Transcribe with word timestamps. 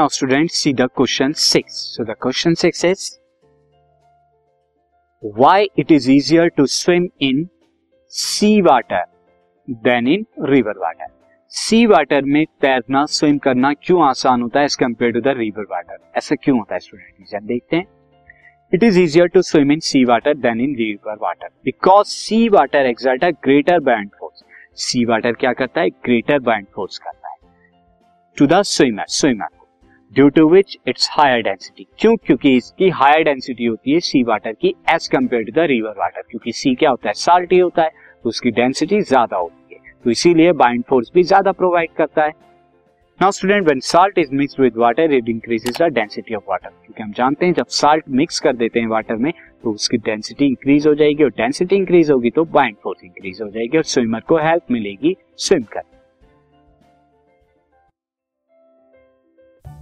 Now 0.00 0.08
student 0.08 0.50
see 0.50 0.72
the 0.72 0.82
question 0.96 1.32
six 1.36 1.72
so 1.94 2.04
the 2.04 2.14
question 2.22 2.54
six 2.60 2.84
is 2.84 3.02
why 5.38 5.66
it 5.78 5.90
is 5.92 6.10
easier 6.10 6.48
to 6.56 6.64
swim 6.66 7.08
in 7.22 7.44
sea 8.12 8.60
water 8.62 9.04
than 9.86 10.08
in 10.08 10.24
river 10.50 10.78
water 10.78 11.08
sea 11.52 11.84
water 11.86 12.22
में 12.36 12.44
तैरना 12.60 13.04
swim 13.16 13.38
करना 13.46 13.72
क्यों 13.82 14.08
आसान 14.08 14.42
होता 14.42 14.60
है 14.60 14.64
as 14.64 14.76
compare 14.84 15.12
to 15.12 15.20
the 15.20 15.36
river 15.38 15.66
water 15.72 15.98
ऐसा 16.16 16.36
क्यों 16.42 16.58
होता 16.58 16.74
है 16.74 16.80
स्टूडेंट 16.80 17.14
रीजन 17.20 17.46
देखते 17.46 17.76
हैं। 17.76 17.86
It 18.72 18.82
is 18.82 19.00
easier 19.00 19.26
to 19.36 19.42
swim 19.42 19.72
in 19.72 19.80
sea 19.90 20.04
water 20.14 20.34
than 20.48 20.60
in 20.60 20.74
river 20.76 21.18
water 21.22 21.48
because 21.64 22.16
sea 22.16 22.48
water 22.48 22.86
exert 22.86 23.24
a 23.24 23.30
greater 23.44 23.80
band 23.92 24.10
force 24.20 24.44
sea 24.88 25.04
water 25.04 25.32
क्या 25.40 25.52
करता 25.52 25.80
है? 25.80 25.90
ग्रेटर 25.90 26.38
बैंड 26.40 26.66
फोर्स 26.74 26.98
करता 26.98 27.28
है। 27.28 27.38
To 28.36 28.46
the 28.46 28.62
swimmer 28.76 29.16
swimmer 29.20 29.58
due 30.12 30.28
to 30.28 30.48
which 30.50 30.76
its 30.88 31.08
higher 31.12 31.42
density 31.42 31.86
क्यों? 31.98 32.14
क्योंकि 32.16 32.54
इसकी 32.56 32.88
higher 32.90 33.22
density 33.24 33.64
होती 33.64 33.92
है 33.92 33.98
सी 34.00 34.22
वाटर 34.24 34.52
की 34.52 34.74
as 34.90 35.06
compare 35.08 35.42
to 35.44 35.52
the 35.52 35.66
river 35.68 35.94
water 35.98 36.22
क्योंकि 36.22 36.52
सी 36.52 36.74
क्या 36.74 36.90
होता 36.90 37.08
है? 37.08 37.12
साल्टी 37.14 37.58
होता 37.58 37.82
है 37.82 37.90
तो 38.24 38.28
उसकी 38.28 38.50
डेंसिटी 38.50 39.00
ज़्यादा 39.02 39.36
होती 39.36 39.74
है। 39.74 39.80
तो 40.04 40.10
इसीलिए 40.10 40.52
बाइंड 40.54 40.82
फोर्स 40.88 41.10
भी 41.14 41.22
ज़्यादा 41.22 41.52
प्रोवाइड 41.52 41.90
करता 41.96 42.24
है। 42.24 42.32
Now 43.20 43.30
student 43.30 43.64
when 43.64 43.80
salt 43.82 44.18
is 44.18 44.34
mixed 44.34 44.60
with 44.60 44.76
water 44.78 45.12
it 45.12 45.28
increases 45.28 45.80
the 45.80 45.92
density 45.92 46.34
of 46.34 46.44
water 46.48 46.68
क्योंकि 46.68 47.02
हम 47.02 47.12
जानते 47.12 47.46
हैं, 47.46 47.52
जब 47.52 47.66
साल्ट 47.68 48.08
मिक्स 48.10 48.40
कर 48.40 48.56
देते 48.56 48.80
हैं 48.80 48.88
वाटर 48.88 49.16
में 49.16 49.32
तो 49.62 49.72
उसकी 49.72 49.96
डेंसिटी 49.98 50.46
इंक्रीज 50.46 50.86
हो 50.86 50.94
जाएगी 50.94 51.24
और 51.24 51.30
डेंसिटी 51.30 51.76
इंक्रीज 51.76 52.10
होगी 52.10 52.30
तो 52.30 52.44
बाइंड 52.50 52.76
फोर्स 52.82 53.04
इंक्रीज 53.04 53.42
हो 53.42 53.48
जाएगी 53.48 53.76
और 53.76 53.84
स्विमर 53.84 54.20
को 54.28 54.38
हेल्प 54.38 54.70
मिलेगी 54.70 55.16
स्विम 55.38 55.62
करने 55.62 55.99